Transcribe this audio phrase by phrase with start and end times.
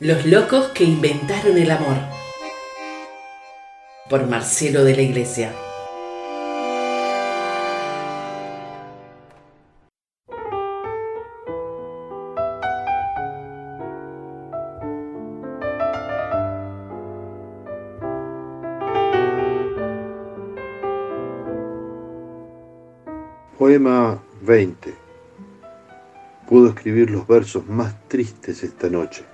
[0.00, 1.94] Los locos que inventaron el amor.
[4.10, 5.52] Por Marcelo de la Iglesia.
[23.56, 24.92] Poema 20.
[26.48, 29.33] Puedo escribir los versos más tristes esta noche.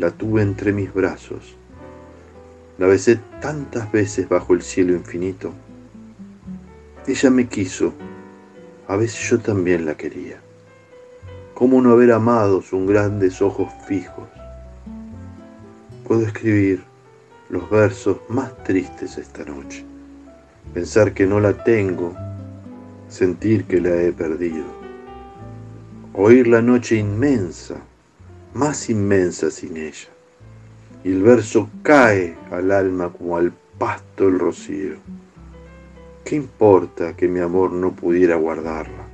[0.00, 1.54] la tuve entre mis brazos.
[2.78, 5.52] La besé tantas veces bajo el cielo infinito.
[7.06, 7.92] Ella me quiso,
[8.88, 10.40] a veces yo también la quería.
[11.52, 14.26] ¿Cómo no haber amado sus grandes ojos fijos?
[16.08, 16.82] Puedo escribir
[17.50, 19.84] los versos más tristes esta noche.
[20.72, 22.16] Pensar que no la tengo,
[23.08, 24.64] sentir que la he perdido.
[26.14, 27.82] Oír la noche inmensa,
[28.54, 30.08] más inmensa sin ella.
[31.04, 34.96] Y el verso cae al alma como al pasto el rocío.
[36.24, 39.06] ¿Qué importa que mi amor no pudiera guardarla?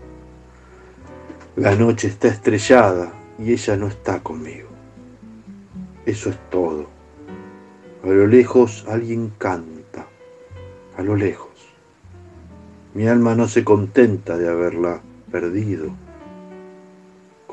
[1.56, 4.68] La noche está estrellada y ella no está conmigo.
[6.04, 6.86] Eso es todo.
[8.02, 10.06] A lo lejos alguien canta,
[10.96, 11.50] a lo lejos.
[12.94, 15.00] Mi alma no se contenta de haberla
[15.30, 16.05] perdido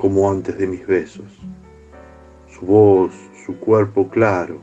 [0.00, 1.26] como antes de mis besos.
[2.48, 3.12] Su voz,
[3.44, 4.60] su cuerpo claro,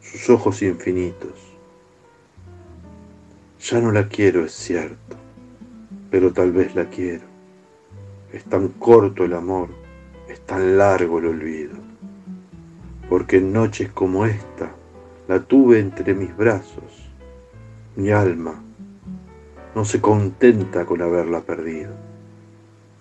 [0.00, 1.32] sus ojos infinitos.
[3.58, 5.16] Ya no la quiero, es cierto,
[6.10, 7.24] pero tal vez la quiero.
[8.32, 9.70] Es tan corto el amor,
[10.28, 11.76] es tan largo el olvido,
[13.08, 14.72] porque en noches como esta
[15.26, 17.08] la tuve entre mis brazos.
[17.96, 18.62] Mi alma
[19.74, 22.05] no se contenta con haberla perdido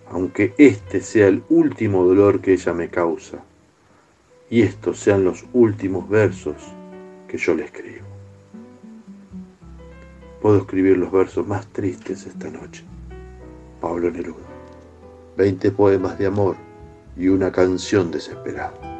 [0.09, 3.43] aunque este sea el último dolor que ella me causa,
[4.49, 6.55] y estos sean los últimos versos
[7.27, 8.05] que yo le escribo.
[10.41, 12.83] Puedo escribir los versos más tristes esta noche.
[13.81, 14.45] Pablo Neruda.
[15.35, 16.55] Veinte poemas de amor
[17.17, 18.94] y una canción desesperada.